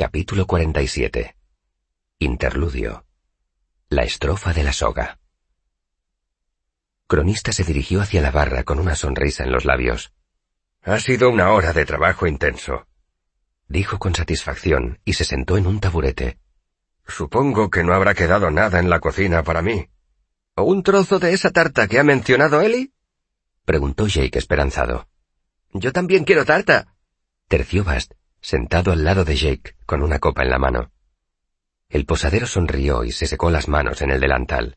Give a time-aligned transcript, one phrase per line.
[0.00, 1.34] Capítulo 47
[2.20, 3.04] Interludio
[3.88, 5.18] La estrofa de la soga
[7.08, 10.12] Cronista se dirigió hacia la barra con una sonrisa en los labios.
[10.82, 12.86] Ha sido una hora de trabajo intenso,
[13.66, 16.38] dijo con satisfacción y se sentó en un taburete.
[17.04, 19.88] Supongo que no habrá quedado nada en la cocina para mí.
[20.54, 22.92] ¿O un trozo de esa tarta que ha mencionado Ellie?
[23.64, 25.08] preguntó Jake esperanzado.
[25.72, 26.94] Yo también quiero tarta.
[27.48, 30.90] Terció Bast, sentado al lado de Jake, con una copa en la mano.
[31.88, 34.76] El posadero sonrió y se secó las manos en el delantal.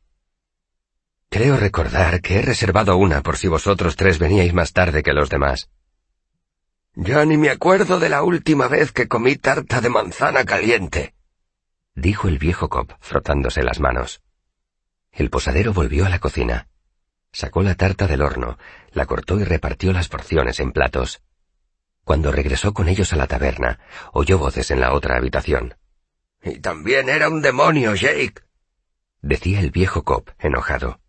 [1.30, 5.30] Creo recordar que he reservado una por si vosotros tres veníais más tarde que los
[5.30, 5.70] demás.
[6.94, 11.14] Ya ni me acuerdo de la última vez que comí tarta de manzana caliente,
[11.96, 14.22] dijo el viejo Cobb, frotándose las manos.
[15.12, 16.68] El posadero volvió a la cocina.
[17.34, 18.58] Sacó la tarta del horno,
[18.91, 21.22] la cortó y repartió las porciones en platos.
[22.04, 23.80] Cuando regresó con ellos a la taberna,
[24.14, 25.76] oyó voces en la otra habitación.
[26.44, 28.41] Y también era un demonio, Jake,
[29.21, 30.99] decía el viejo Cobb, enojado.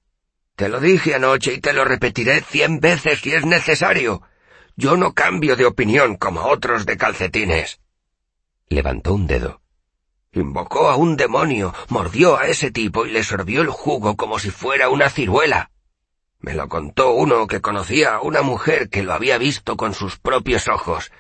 [0.54, 4.22] Te lo dije anoche y te lo repetiré cien veces si es necesario.
[4.76, 7.80] Yo no cambio de opinión como otros de calcetines.
[8.68, 9.60] Levantó un dedo.
[10.32, 14.50] Invocó a un demonio, mordió a ese tipo y le sorbió el jugo como si
[14.50, 15.71] fuera una ciruela.
[16.42, 20.18] Me lo contó uno que conocía a una mujer que lo había visto con sus
[20.18, 21.10] propios ojos.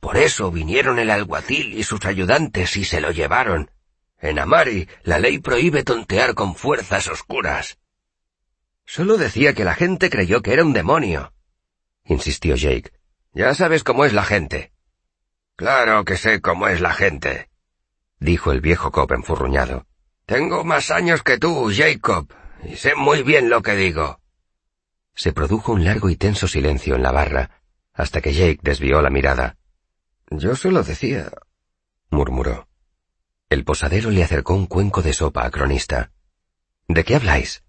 [0.00, 3.70] Por eso vinieron el alguacil y sus ayudantes y se lo llevaron.
[4.20, 7.78] En Amari, la ley prohíbe tontear con fuerzas oscuras.
[8.84, 11.34] Solo decía que la gente creyó que era un demonio
[12.04, 12.92] insistió Jake.
[13.32, 14.72] Ya sabes cómo es la gente.
[15.56, 17.48] Claro que sé cómo es la gente,
[18.18, 19.86] dijo el viejo Cobb enfurruñado.
[20.26, 22.28] Tengo más años que tú, Jacob,
[22.64, 24.20] y sé muy bien lo que digo.
[25.14, 27.62] Se produjo un largo y tenso silencio en la barra,
[27.92, 29.56] hasta que Jake desvió la mirada.
[30.30, 31.30] Yo solo decía,
[32.10, 32.68] murmuró.
[33.48, 36.10] El posadero le acercó un cuenco de sopa a Cronista.
[36.88, 37.62] ¿De qué habláis?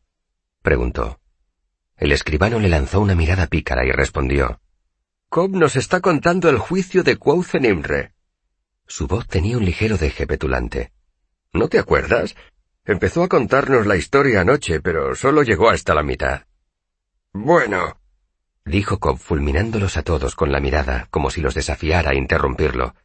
[0.62, 1.20] preguntó.
[1.98, 4.60] El escribano le lanzó una mirada pícara y respondió.
[5.30, 8.14] Cobb nos está contando el juicio de Quaucenimre.
[8.88, 10.92] Su voz tenía un ligero deje petulante.
[11.54, 12.36] ¿No te acuerdas?
[12.84, 16.44] Empezó a contarnos la historia anoche, pero solo llegó hasta la mitad.
[17.38, 18.00] Bueno,
[18.64, 22.96] dijo Cobb fulminándolos a todos con la mirada, como si los desafiara a interrumpirlo.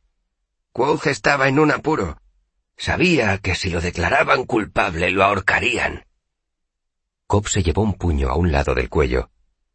[0.70, 2.16] Quoth estaba en un apuro.
[2.76, 6.06] Sabía que si lo declaraban culpable lo ahorcarían.
[7.26, 9.30] Cobb se llevó un puño a un lado del cuello,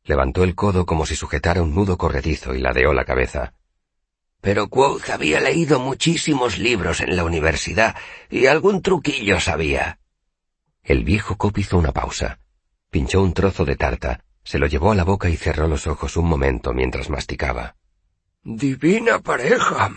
[0.05, 3.55] levantó el codo como si sujetara un nudo corredizo y ladeó la cabeza.
[4.39, 7.93] Pero Quoth había leído muchísimos libros en la universidad
[8.29, 9.99] y algún truquillo sabía.
[10.81, 12.39] El viejo Cobb hizo una pausa,
[12.89, 16.15] pinchó un trozo de tarta, se lo llevó a la boca y cerró los ojos
[16.15, 17.75] un momento mientras masticaba.
[18.43, 19.91] Divina pareja,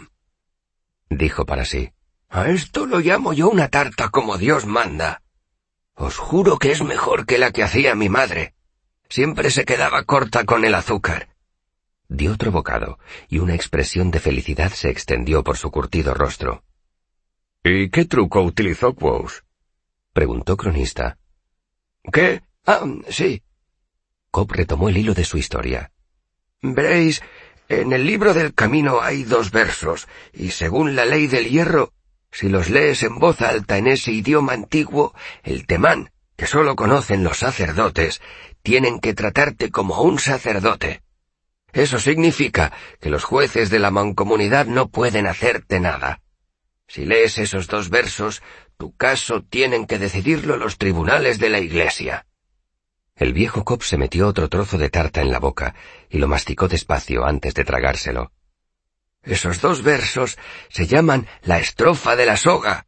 [1.11, 1.93] dijo para sí.
[2.31, 5.23] A esto lo llamo yo una tarta como Dios manda.
[5.95, 8.55] Os juro que es mejor que la que hacía mi madre.
[9.09, 11.29] Siempre se quedaba corta con el azúcar.
[12.09, 12.99] Dio otro bocado,
[13.29, 16.63] y una expresión de felicidad se extendió por su curtido rostro.
[17.65, 19.45] ¿Y qué truco utilizó Quos?
[20.13, 21.19] preguntó Cronista.
[22.13, 22.43] ¿Qué?
[22.65, 23.43] Ah, sí.
[24.47, 25.91] Retomó el hilo de su historia.
[26.61, 27.23] Veréis,
[27.69, 31.93] en el libro del camino hay dos versos, y según la ley del hierro,
[32.31, 37.25] si los lees en voz alta en ese idioma antiguo, el temán, que sólo conocen
[37.25, 38.21] los sacerdotes,
[38.63, 41.03] tienen que tratarte como un sacerdote.
[41.73, 46.21] Eso significa que los jueces de la mancomunidad no pueden hacerte nada.
[46.87, 48.43] Si lees esos dos versos,
[48.79, 52.25] tu caso tienen que decidirlo los tribunales de la Iglesia.
[53.19, 55.75] El viejo Cop se metió otro trozo de tarta en la boca
[56.09, 58.31] y lo masticó despacio antes de tragárselo.
[59.25, 62.87] Esos dos versos se llaman la estrofa de la soga,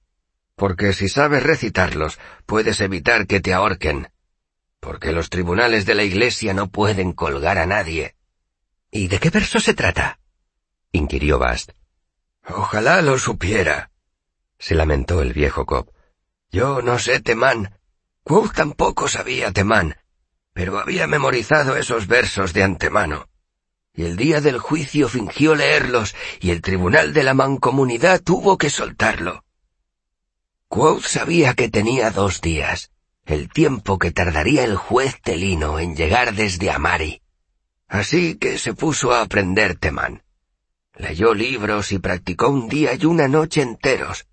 [0.54, 4.08] porque si sabes recitarlos puedes evitar que te ahorquen,
[4.78, 8.14] porque los tribunales de la Iglesia no pueden colgar a nadie.
[8.92, 10.20] ¿Y de qué verso se trata?
[10.92, 11.72] inquirió Bast.
[12.47, 13.91] Ojalá lo supiera,
[14.60, 15.91] se lamentó el viejo Cobb.
[16.53, 17.78] Yo no sé temán.
[18.22, 19.97] Quoth tampoco sabía temán,
[20.60, 23.30] pero había memorizado esos versos de antemano
[23.95, 28.68] y el día del juicio fingió leerlos, y el tribunal de la mancomunidad tuvo que
[28.68, 29.42] soltarlo.
[30.68, 32.91] Quoth sabía que tenía dos días,
[33.24, 37.22] el tiempo que tardaría el juez Telino en llegar desde Amari.
[37.89, 40.22] Así que se puso a aprender temán.
[40.95, 44.27] Leyó libros y practicó un día y una noche enteros,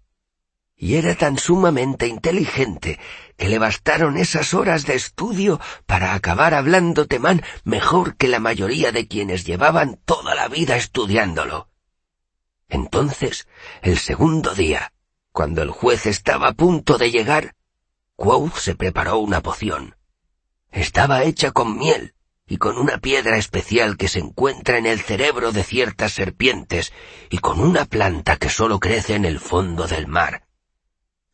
[0.78, 3.00] y era tan sumamente inteligente
[3.36, 8.92] que le bastaron esas horas de estudio para acabar hablando temán mejor que la mayoría
[8.92, 11.68] de quienes llevaban toda la vida estudiándolo.
[12.70, 13.48] Entonces,
[13.82, 14.94] el segundo día,
[15.32, 17.56] cuando el juez estaba a punto de llegar,
[18.16, 19.96] Quoth se preparó una poción.
[20.72, 22.14] Estaba hecha con miel
[22.46, 26.94] y con una piedra especial que se encuentra en el cerebro de ciertas serpientes
[27.30, 30.47] y con una planta que solo crece en el fondo del mar.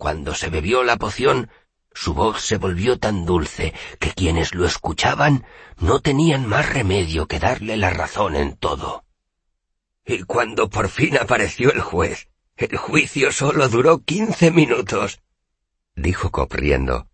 [0.03, 1.49] Cuando se bebió la poción,
[1.93, 5.45] su voz se volvió tan dulce que quienes lo escuchaban
[5.79, 9.05] no tenían más remedio que darle la razón en todo.
[10.05, 12.27] Y cuando por fin apareció el juez,
[12.57, 15.21] el juicio solo duró quince minutos,
[15.95, 17.07] dijo Cop riendo.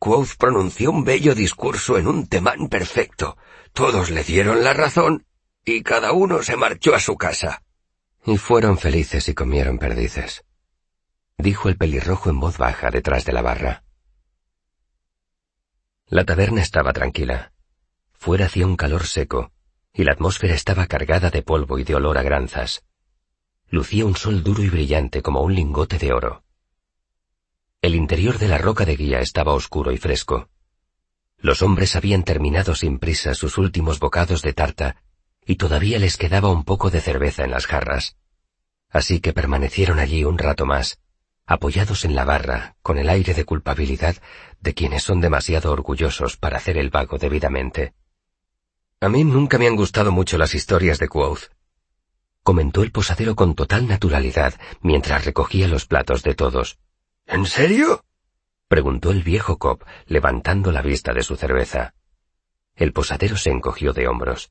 [0.00, 3.36] Quoth pronunció un bello discurso en un temán perfecto.
[3.72, 5.26] Todos le dieron la razón
[5.64, 7.62] y cada uno se marchó a su casa.
[8.26, 10.44] Y fueron felices y comieron perdices,
[11.42, 13.84] dijo el pelirrojo en voz baja detrás de la barra.
[16.06, 17.52] La taberna estaba tranquila.
[18.12, 19.52] Fuera hacía un calor seco,
[19.92, 22.84] y la atmósfera estaba cargada de polvo y de olor a granzas.
[23.68, 26.44] Lucía un sol duro y brillante como un lingote de oro.
[27.80, 30.48] El interior de la roca de guía estaba oscuro y fresco.
[31.38, 35.02] Los hombres habían terminado sin prisa sus últimos bocados de tarta,
[35.44, 38.16] y todavía les quedaba un poco de cerveza en las jarras.
[38.88, 41.00] Así que permanecieron allí un rato más,
[41.46, 44.16] apoyados en la barra, con el aire de culpabilidad
[44.60, 47.94] de quienes son demasiado orgullosos para hacer el vago debidamente.
[49.00, 51.50] A mí nunca me han gustado mucho las historias de Quoth,
[52.42, 56.78] comentó el posadero con total naturalidad mientras recogía los platos de todos.
[57.26, 58.04] ¿En serio?
[58.68, 61.94] preguntó el viejo Cobb, levantando la vista de su cerveza.
[62.74, 64.50] El posadero se encogió de hombros.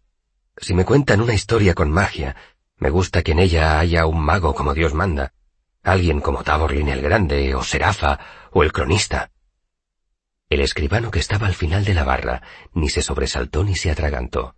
[0.58, 2.36] Si me cuentan una historia con magia,
[2.78, 5.34] me gusta que en ella haya un mago como Dios manda,
[5.84, 8.20] alguien como Taborlin el Grande, o Serafa,
[8.52, 9.32] o el cronista.
[10.50, 12.42] El escribano que estaba al final de la barra
[12.74, 14.56] ni se sobresaltó ni se atragantó,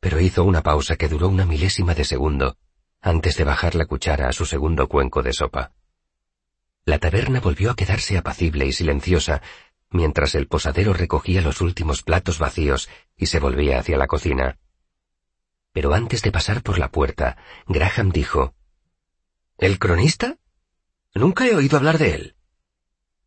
[0.00, 2.56] pero hizo una pausa que duró una milésima de segundo
[3.00, 5.72] antes de bajar la cuchara a su segundo cuenco de sopa.
[6.84, 9.42] La taberna volvió a quedarse apacible y silenciosa
[9.90, 14.58] mientras el posadero recogía los últimos platos vacíos y se volvía hacia la cocina.
[15.72, 17.36] Pero antes de pasar por la puerta,
[17.66, 18.54] Graham dijo
[19.58, 20.38] ¿El cronista?
[21.14, 22.36] Nunca he oído hablar de él.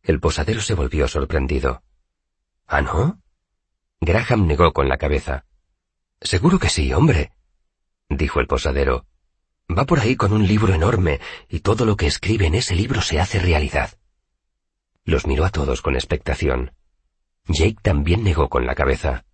[0.02, 1.82] El posadero se volvió sorprendido.
[2.66, 3.20] ¿Ah, no?
[4.00, 5.44] Graham negó con la cabeza.
[6.22, 7.32] Seguro que sí, hombre,
[8.08, 9.06] dijo el posadero.
[9.70, 11.20] Va por ahí con un libro enorme
[11.50, 13.98] y todo lo que escribe en ese libro se hace realidad.
[15.04, 16.72] Los miró a todos con expectación.
[17.46, 19.26] Jake también negó con la cabeza.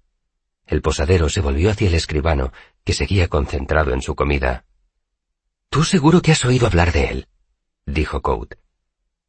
[0.67, 2.53] El posadero se volvió hacia el escribano,
[2.83, 4.65] que seguía concentrado en su comida.
[5.71, 7.29] Tú seguro que has oído hablar de él,
[7.85, 8.59] dijo Code.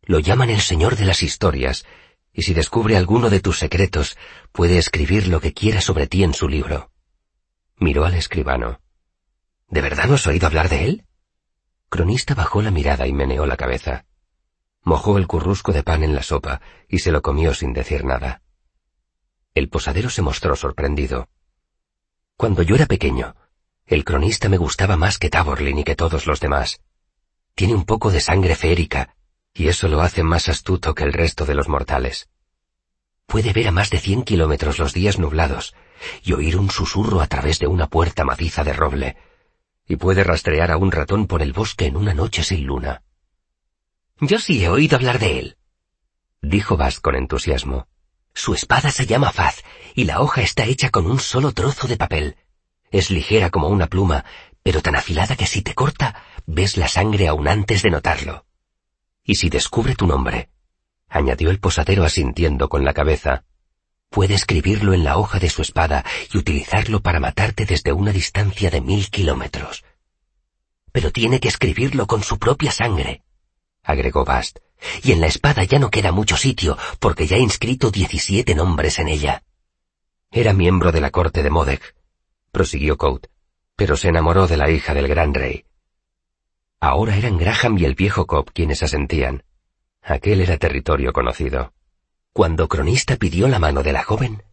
[0.04, 1.86] Lo llaman el Señor de las Historias,
[2.32, 4.18] y si descubre alguno de tus secretos,
[4.52, 6.92] puede escribir lo que quiera sobre ti en su libro.
[7.78, 8.80] Miró al escribano.
[9.68, 11.06] ¿De verdad no has oído hablar de él?
[11.90, 14.06] Cronista bajó la mirada y meneó la cabeza.
[14.84, 18.42] Mojó el currusco de pan en la sopa y se lo comió sin decir nada.
[19.54, 21.28] El posadero se mostró sorprendido.
[22.38, 23.36] Cuando yo era pequeño,
[23.90, 26.80] el cronista me gustaba más que Taborlin y que todos los demás.
[27.56, 29.16] Tiene un poco de sangre férica
[29.54, 32.30] y eso lo hace más astuto que el resto de los mortales.
[33.26, 35.76] Puede ver a más de cien kilómetros los días nublados
[36.24, 39.18] y oír un susurro a través de una puerta maciza de roble,
[39.88, 43.02] y puede rastrear a un ratón por el bosque en una noche sin luna.
[44.22, 45.58] Yo sí he oído hablar de él,
[46.42, 47.88] dijo Bast con entusiasmo.
[48.34, 49.64] Su espada se llama Faz,
[49.96, 52.38] y la hoja está hecha con un solo trozo de papel.
[52.92, 54.26] Es ligera como una pluma,
[54.64, 58.46] pero tan afilada que si te corta, ves la sangre aún antes de notarlo.
[59.24, 60.50] Y si descubre tu nombre,
[61.08, 63.44] añadió el posadero asintiendo con la cabeza,
[64.10, 66.04] puede escribirlo en la hoja de su espada
[66.34, 69.84] y utilizarlo para matarte desde una distancia de mil kilómetros.
[70.92, 73.24] Pero tiene que escribirlo con su propia sangre,
[73.84, 74.60] agregó Bast,
[75.04, 78.98] y en la espada ya no queda mucho sitio porque ya ha inscrito diecisiete nombres
[79.00, 79.44] en ella.
[80.32, 81.96] Era miembro de la corte de Modek,
[82.52, 83.28] prosiguió Coat,
[83.76, 85.66] pero se enamoró de la hija del gran rey.
[86.80, 89.44] Ahora eran Graham y el viejo Cobb quienes asentían.
[90.02, 91.74] Aquel era territorio conocido.
[92.34, 94.44] Cuando Cronista pidió la mano de la joven,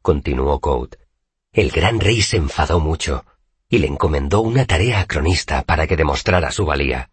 [0.00, 0.96] continuó Coat,
[1.52, 3.24] el gran rey se enfadó mucho
[3.68, 7.10] y le encomendó una tarea a Cronista para que demostrara su valía.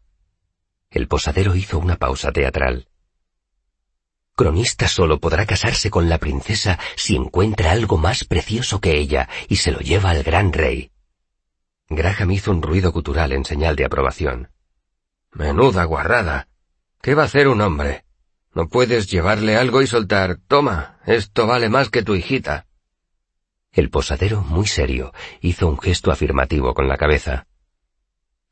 [0.89, 2.87] El posadero hizo una pausa teatral.
[4.39, 9.57] Cronista solo podrá casarse con la princesa si encuentra algo más precioso que ella y
[9.57, 10.91] se lo lleva al gran rey.
[11.89, 14.49] Graham hizo un ruido gutural en señal de aprobación.
[15.33, 16.47] Menuda guarrada.
[17.01, 18.05] ¿Qué va a hacer un hombre?
[18.55, 22.65] No puedes llevarle algo y soltar, toma, esto vale más que tu hijita.
[23.73, 27.45] El posadero, muy serio, hizo un gesto afirmativo con la cabeza.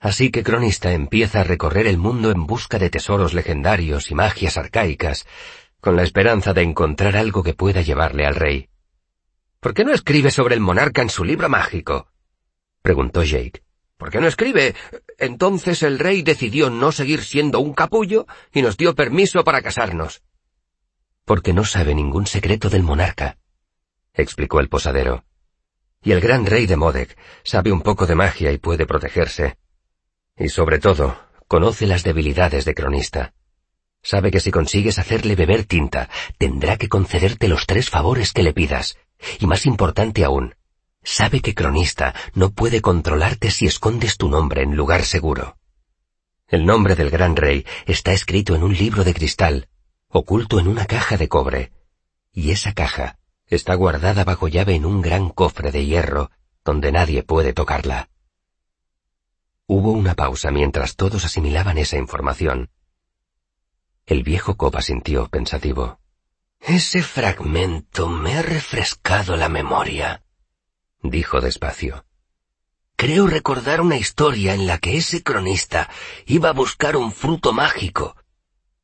[0.02, 4.58] Así que Cronista empieza a recorrer el mundo en busca de tesoros legendarios y magias
[4.58, 5.26] arcaicas,
[5.80, 8.70] con la esperanza de encontrar algo que pueda llevarle al rey.
[9.60, 12.12] ¿Por qué no escribe sobre el monarca en su libro mágico?
[12.82, 13.64] preguntó Jake.
[13.98, 14.76] ¿Por qué no escribe?
[15.18, 20.22] Entonces el rey decidió no seguir siendo un capullo y nos dio permiso para casarnos.
[21.26, 23.38] Porque no sabe ningún secreto del monarca,
[24.14, 25.26] explicó el posadero.
[26.04, 29.58] Y el gran rey de Modek sabe un poco de magia y puede protegerse.
[30.38, 33.34] Y sobre todo, conoce las debilidades de cronista.
[34.10, 38.54] Sabe que si consigues hacerle beber tinta, tendrá que concederte los tres favores que le
[38.54, 38.98] pidas.
[39.38, 40.56] Y más importante aún,
[41.04, 45.58] sabe que cronista no puede controlarte si escondes tu nombre en lugar seguro.
[46.48, 49.68] El nombre del gran rey está escrito en un libro de cristal,
[50.08, 51.74] oculto en una caja de cobre,
[52.32, 56.32] y esa caja está guardada bajo llave en un gran cofre de hierro
[56.64, 58.08] donde nadie puede tocarla.
[59.66, 62.70] Hubo una pausa mientras todos asimilaban esa información.
[64.08, 66.00] El viejo Copa sintió pensativo.
[66.62, 70.24] Ese fragmento me ha refrescado la memoria,
[71.04, 72.06] dijo despacio.
[72.96, 75.90] Creo recordar una historia en la que ese cronista
[76.26, 78.16] iba a buscar un fruto mágico.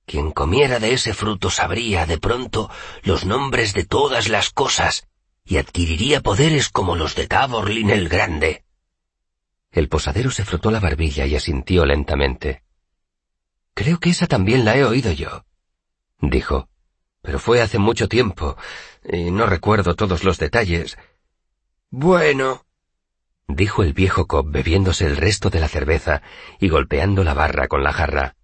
[0.06, 2.70] Quien comiera de ese fruto sabría de pronto
[3.04, 5.08] los nombres de todas las cosas
[5.46, 8.66] y adquiriría poderes como los de Taborlin el Grande.
[9.72, 12.63] El posadero se frotó la barbilla y asintió lentamente.
[13.74, 15.46] Creo que esa también la he oído yo,
[16.20, 16.70] dijo,
[17.22, 18.56] pero fue hace mucho tiempo,
[19.04, 20.98] y no recuerdo todos los detalles.
[21.90, 22.66] Bueno,
[23.48, 26.22] dijo el viejo Cobb bebiéndose el resto de la cerveza
[26.60, 28.36] y golpeando la barra con la jarra.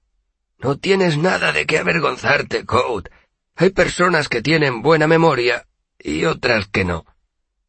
[0.58, 3.10] No tienes nada de qué avergonzarte, Code.
[3.56, 5.68] Hay personas que tienen buena memoria
[5.98, 7.06] y otras que no.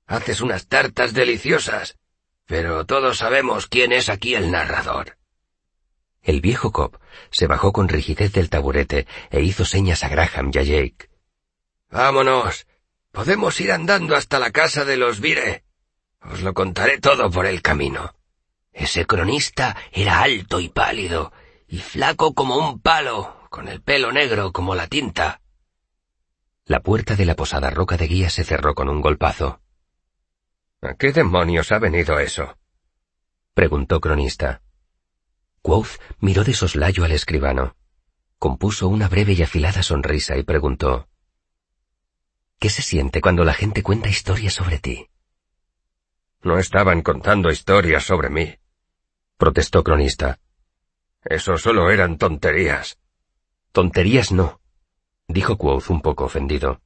[0.06, 1.98] Haces unas tartas deliciosas,
[2.46, 5.19] pero todos sabemos quién es aquí el narrador.
[6.22, 6.98] El viejo Cobb
[7.30, 11.10] se bajó con rigidez del taburete e hizo señas a Graham y a Jake.
[11.90, 12.66] Vámonos.
[13.10, 15.64] Podemos ir andando hasta la casa de los Vire.
[16.22, 18.14] Os lo contaré todo por el camino.
[18.72, 21.32] Ese cronista era alto y pálido,
[21.66, 25.40] y flaco como un palo, con el pelo negro como la tinta.
[26.66, 29.60] La puerta de la posada roca de guía se cerró con un golpazo.
[30.82, 32.56] ¿A qué demonios ha venido eso?
[33.54, 34.62] preguntó Cronista.
[35.62, 37.76] Quoth miró de soslayo al escribano.
[38.38, 41.08] Compuso una breve y afilada sonrisa y preguntó
[42.58, 45.08] ¿Qué se siente cuando la gente cuenta historias sobre ti?
[46.42, 48.56] No estaban contando historias sobre mí,
[49.36, 50.38] protestó Cronista.
[51.22, 52.98] Eso solo eran tonterías.
[53.72, 54.60] Tonterías no,
[55.28, 56.80] dijo Quoth un poco ofendido.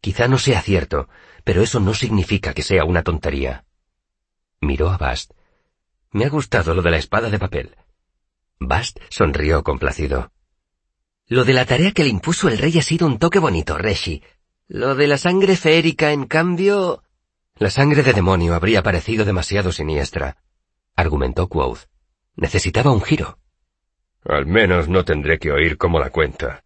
[0.00, 1.08] Quizá no sea cierto,
[1.44, 3.64] pero eso no significa que sea una tontería.
[4.60, 5.32] Miró a Bast.
[6.10, 7.76] Me ha gustado lo de la espada de papel.
[8.66, 10.32] Bast sonrió complacido.
[11.26, 14.22] Lo de la tarea que le impuso el rey ha sido un toque bonito, Reshi.
[14.68, 17.02] Lo de la sangre feérica, en cambio...
[17.56, 20.38] La sangre de demonio habría parecido demasiado siniestra,
[20.96, 21.88] argumentó Quoth.
[22.36, 23.38] Necesitaba un giro.
[24.24, 26.64] Al menos no tendré que oír cómo la cuenta,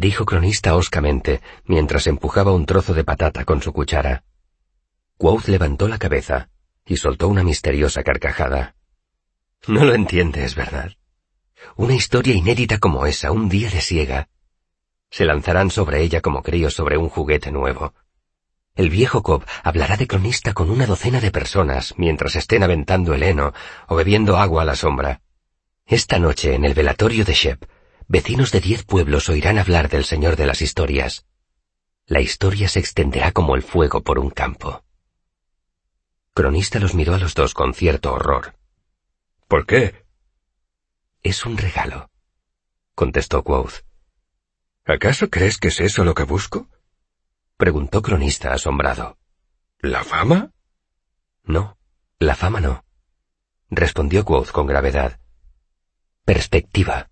[0.00, 4.24] dijo Cronista hoscamente mientras empujaba un trozo de patata con su cuchara.
[5.16, 6.50] Quoth levantó la cabeza
[6.84, 8.76] y soltó una misteriosa carcajada.
[9.66, 10.92] No lo entiendes, ¿verdad?
[11.76, 14.28] Una historia inédita como esa, un día de siega.
[15.10, 17.94] Se lanzarán sobre ella como críos sobre un juguete nuevo.
[18.74, 23.22] El viejo Cobb hablará de cronista con una docena de personas mientras estén aventando el
[23.22, 23.54] heno
[23.88, 25.22] o bebiendo agua a la sombra.
[25.86, 27.64] Esta noche en el velatorio de Shep,
[28.06, 31.24] vecinos de diez pueblos oirán hablar del Señor de las Historias.
[32.06, 34.84] La historia se extenderá como el fuego por un campo.
[36.34, 38.54] Cronista los miró a los dos con cierto horror.
[39.48, 40.05] ¿Por qué?
[41.26, 42.08] Es un regalo,
[42.94, 43.82] contestó Quoth.
[44.84, 46.68] ¿Acaso crees que es eso lo que busco?
[47.56, 49.18] preguntó Cronista asombrado.
[49.80, 50.52] ¿La fama?
[51.42, 51.78] No,
[52.20, 52.84] la fama no,
[53.70, 55.18] respondió Quoth con gravedad.
[56.24, 57.10] Perspectiva.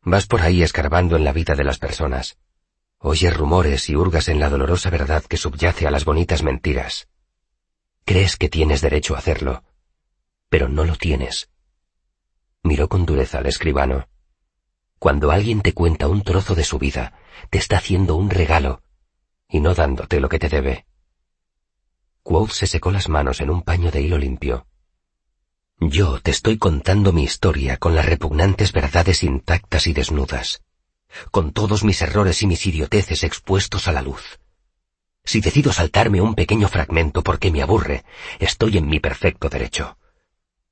[0.00, 2.38] Vas por ahí escarbando en la vida de las personas.
[2.96, 7.08] Oyes rumores y hurgas en la dolorosa verdad que subyace a las bonitas mentiras.
[8.06, 9.64] Crees que tienes derecho a hacerlo,
[10.48, 11.50] pero no lo tienes.
[12.64, 14.08] Miró con dureza al escribano.
[14.98, 17.12] Cuando alguien te cuenta un trozo de su vida,
[17.50, 18.82] te está haciendo un regalo
[19.48, 20.86] y no dándote lo que te debe.
[22.24, 24.66] Quoth se secó las manos en un paño de hilo limpio.
[25.78, 30.62] Yo te estoy contando mi historia con las repugnantes verdades intactas y desnudas,
[31.30, 34.40] con todos mis errores y mis idioteces expuestos a la luz.
[35.22, 38.04] Si decido saltarme un pequeño fragmento porque me aburre,
[38.40, 39.98] estoy en mi perfecto derecho.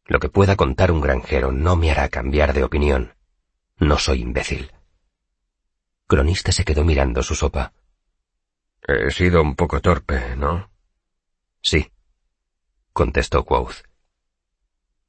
[0.06, 3.14] Lo que pueda contar un granjero no me hará cambiar de opinión.
[3.78, 4.72] No soy imbécil.
[6.06, 7.72] Cronista se quedó mirando su sopa.
[8.82, 10.70] He sido un poco torpe, ¿no?
[11.60, 11.92] Sí,
[12.92, 13.84] contestó Quoth.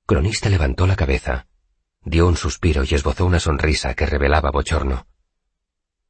[0.05, 1.47] Cronista levantó la cabeza,
[2.01, 5.07] dio un suspiro y esbozó una sonrisa que revelaba bochorno.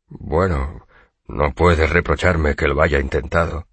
[0.08, 0.88] Bueno,
[1.28, 3.68] no puedes reprocharme que lo haya intentado.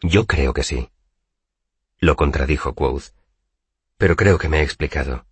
[0.00, 0.90] Yo creo que sí.
[1.98, 3.12] Lo contradijo Quoth.
[4.02, 5.26] Pero creo que me he explicado.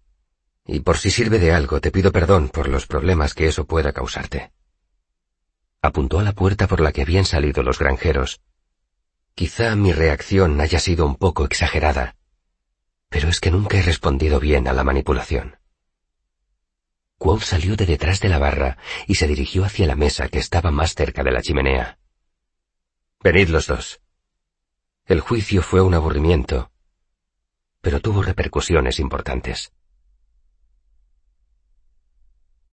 [0.64, 3.92] Y por si sirve de algo, te pido perdón por los problemas que eso pueda
[3.92, 4.52] causarte.
[5.82, 8.40] Apuntó a la puerta por la que habían salido los granjeros.
[9.34, 12.14] Quizá mi reacción haya sido un poco exagerada,
[13.08, 15.56] pero es que nunca he respondido bien a la manipulación.
[17.18, 20.70] Quoth salió de detrás de la barra y se dirigió hacia la mesa que estaba
[20.70, 21.98] más cerca de la chimenea.
[23.20, 24.00] Venid los dos.
[25.06, 26.69] El juicio fue un aburrimiento,
[27.80, 29.72] pero tuvo repercusiones importantes.